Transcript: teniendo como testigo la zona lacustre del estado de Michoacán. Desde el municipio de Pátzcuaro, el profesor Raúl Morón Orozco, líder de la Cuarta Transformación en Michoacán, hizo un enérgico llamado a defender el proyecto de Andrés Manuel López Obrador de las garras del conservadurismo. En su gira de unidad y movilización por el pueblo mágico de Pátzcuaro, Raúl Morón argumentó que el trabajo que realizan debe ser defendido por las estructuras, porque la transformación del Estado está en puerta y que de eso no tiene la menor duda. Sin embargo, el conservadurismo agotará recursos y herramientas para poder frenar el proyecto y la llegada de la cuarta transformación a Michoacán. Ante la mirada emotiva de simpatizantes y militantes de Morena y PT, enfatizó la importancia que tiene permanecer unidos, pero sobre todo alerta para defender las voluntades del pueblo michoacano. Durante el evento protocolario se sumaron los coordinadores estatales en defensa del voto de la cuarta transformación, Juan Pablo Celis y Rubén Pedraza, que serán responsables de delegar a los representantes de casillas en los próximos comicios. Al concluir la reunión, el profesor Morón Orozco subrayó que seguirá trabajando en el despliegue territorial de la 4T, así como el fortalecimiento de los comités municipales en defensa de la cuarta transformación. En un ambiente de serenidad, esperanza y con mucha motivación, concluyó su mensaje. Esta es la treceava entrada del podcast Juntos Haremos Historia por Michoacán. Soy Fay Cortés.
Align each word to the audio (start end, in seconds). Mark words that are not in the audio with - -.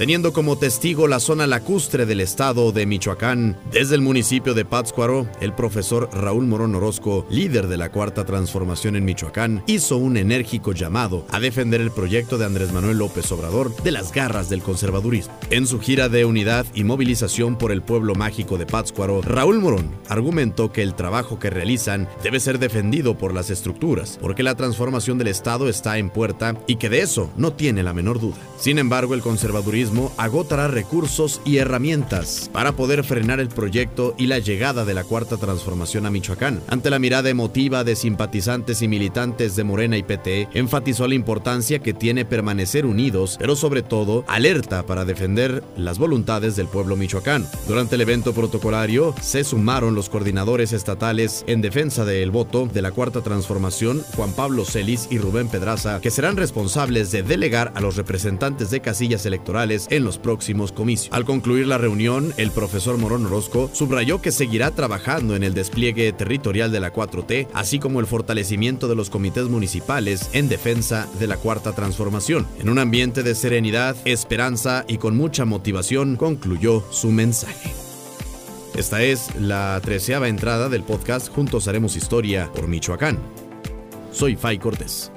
teniendo 0.00 0.32
como 0.32 0.56
testigo 0.56 1.08
la 1.08 1.20
zona 1.20 1.46
lacustre 1.46 2.06
del 2.06 2.22
estado 2.22 2.72
de 2.72 2.86
Michoacán. 2.86 3.58
Desde 3.70 3.96
el 3.96 4.00
municipio 4.00 4.54
de 4.54 4.64
Pátzcuaro, 4.64 5.28
el 5.42 5.52
profesor 5.52 6.08
Raúl 6.14 6.46
Morón 6.46 6.74
Orozco, 6.74 7.26
líder 7.28 7.66
de 7.66 7.76
la 7.76 7.92
Cuarta 7.92 8.24
Transformación 8.24 8.96
en 8.96 9.04
Michoacán, 9.04 9.62
hizo 9.66 9.98
un 9.98 10.16
enérgico 10.16 10.72
llamado 10.72 11.26
a 11.28 11.38
defender 11.38 11.82
el 11.82 11.90
proyecto 11.90 12.38
de 12.38 12.46
Andrés 12.46 12.72
Manuel 12.72 12.96
López 12.96 13.30
Obrador 13.30 13.76
de 13.82 13.90
las 13.90 14.10
garras 14.10 14.48
del 14.48 14.62
conservadurismo. 14.62 15.34
En 15.50 15.66
su 15.66 15.80
gira 15.80 16.08
de 16.08 16.24
unidad 16.24 16.64
y 16.72 16.82
movilización 16.82 17.58
por 17.58 17.70
el 17.70 17.82
pueblo 17.82 18.14
mágico 18.14 18.56
de 18.56 18.64
Pátzcuaro, 18.64 19.20
Raúl 19.20 19.58
Morón 19.58 19.90
argumentó 20.08 20.72
que 20.72 20.82
el 20.82 20.94
trabajo 20.94 21.38
que 21.38 21.50
realizan 21.50 22.08
debe 22.22 22.40
ser 22.40 22.58
defendido 22.58 23.18
por 23.18 23.34
las 23.34 23.50
estructuras, 23.50 24.18
porque 24.18 24.44
la 24.44 24.54
transformación 24.54 25.18
del 25.18 25.28
Estado 25.28 25.68
está 25.68 25.98
en 25.98 26.08
puerta 26.08 26.56
y 26.66 26.76
que 26.76 26.88
de 26.88 27.02
eso 27.02 27.30
no 27.36 27.52
tiene 27.52 27.82
la 27.82 27.92
menor 27.92 28.18
duda. 28.18 28.38
Sin 28.56 28.78
embargo, 28.78 29.12
el 29.12 29.20
conservadurismo 29.20 29.89
agotará 30.16 30.68
recursos 30.68 31.40
y 31.44 31.58
herramientas 31.58 32.50
para 32.52 32.72
poder 32.72 33.04
frenar 33.04 33.40
el 33.40 33.48
proyecto 33.48 34.14
y 34.18 34.26
la 34.26 34.38
llegada 34.38 34.84
de 34.84 34.94
la 34.94 35.04
cuarta 35.04 35.36
transformación 35.36 36.06
a 36.06 36.10
Michoacán. 36.10 36.60
Ante 36.68 36.90
la 36.90 36.98
mirada 36.98 37.30
emotiva 37.30 37.84
de 37.84 37.96
simpatizantes 37.96 38.82
y 38.82 38.88
militantes 38.88 39.56
de 39.56 39.64
Morena 39.64 39.96
y 39.96 40.02
PT, 40.02 40.48
enfatizó 40.54 41.08
la 41.08 41.14
importancia 41.14 41.80
que 41.80 41.94
tiene 41.94 42.24
permanecer 42.24 42.86
unidos, 42.86 43.36
pero 43.38 43.56
sobre 43.56 43.82
todo 43.82 44.24
alerta 44.28 44.84
para 44.84 45.04
defender 45.04 45.62
las 45.76 45.98
voluntades 45.98 46.56
del 46.56 46.68
pueblo 46.68 46.96
michoacano. 46.96 47.46
Durante 47.66 47.96
el 47.96 48.02
evento 48.02 48.32
protocolario 48.32 49.14
se 49.20 49.44
sumaron 49.44 49.94
los 49.94 50.08
coordinadores 50.08 50.72
estatales 50.72 51.44
en 51.46 51.60
defensa 51.60 52.04
del 52.04 52.30
voto 52.30 52.68
de 52.72 52.82
la 52.82 52.92
cuarta 52.92 53.22
transformación, 53.22 54.02
Juan 54.16 54.32
Pablo 54.32 54.64
Celis 54.64 55.08
y 55.10 55.18
Rubén 55.18 55.48
Pedraza, 55.48 56.00
que 56.00 56.10
serán 56.10 56.36
responsables 56.36 57.10
de 57.10 57.22
delegar 57.22 57.72
a 57.74 57.80
los 57.80 57.96
representantes 57.96 58.70
de 58.70 58.80
casillas 58.80 59.26
en 59.90 60.04
los 60.04 60.18
próximos 60.18 60.72
comicios. 60.72 61.14
Al 61.14 61.24
concluir 61.24 61.66
la 61.66 61.78
reunión, 61.78 62.32
el 62.36 62.50
profesor 62.50 62.98
Morón 62.98 63.26
Orozco 63.26 63.70
subrayó 63.72 64.20
que 64.20 64.32
seguirá 64.32 64.70
trabajando 64.72 65.36
en 65.36 65.42
el 65.42 65.54
despliegue 65.54 66.12
territorial 66.12 66.72
de 66.72 66.80
la 66.80 66.92
4T, 66.92 67.48
así 67.52 67.78
como 67.78 68.00
el 68.00 68.06
fortalecimiento 68.06 68.88
de 68.88 68.96
los 68.96 69.10
comités 69.10 69.48
municipales 69.48 70.30
en 70.32 70.48
defensa 70.48 71.08
de 71.18 71.26
la 71.26 71.36
cuarta 71.36 71.72
transformación. 71.72 72.46
En 72.58 72.68
un 72.68 72.78
ambiente 72.78 73.22
de 73.22 73.34
serenidad, 73.34 73.96
esperanza 74.04 74.84
y 74.88 74.98
con 74.98 75.16
mucha 75.16 75.44
motivación, 75.44 76.16
concluyó 76.16 76.84
su 76.90 77.10
mensaje. 77.10 77.70
Esta 78.76 79.02
es 79.02 79.34
la 79.36 79.80
treceava 79.82 80.28
entrada 80.28 80.68
del 80.68 80.82
podcast 80.82 81.28
Juntos 81.28 81.68
Haremos 81.68 81.96
Historia 81.96 82.50
por 82.54 82.68
Michoacán. 82.68 83.18
Soy 84.12 84.36
Fay 84.36 84.58
Cortés. 84.58 85.12